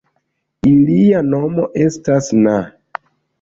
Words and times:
Ilia 0.69 1.19
nomo 1.33 1.67
estas 1.83 2.31
na. 2.47 2.57